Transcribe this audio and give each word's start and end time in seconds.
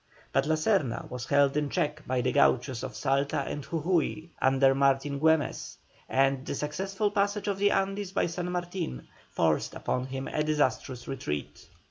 But 0.31 0.47
La 0.47 0.55
Serna 0.55 1.07
was 1.11 1.27
held 1.27 1.55
in 1.55 1.69
check 1.69 2.07
by 2.07 2.21
the 2.21 2.31
Gauchos 2.31 2.81
of 2.81 2.95
Salta 2.95 3.41
and 3.41 3.63
Jujui 3.63 4.29
under 4.41 4.73
Martin 4.73 5.19
Güemes, 5.19 5.75
and 6.09 6.43
the 6.43 6.55
successful 6.55 7.11
passage 7.11 7.47
of 7.47 7.59
the 7.59 7.69
Andes 7.69 8.11
by 8.11 8.25
San 8.25 8.51
Martin 8.51 9.07
forced 9.29 9.75
upon 9.75 10.07
him 10.07 10.27
a 10.27 10.43
disastrous 10.43 11.07
retreat. 11.07 11.67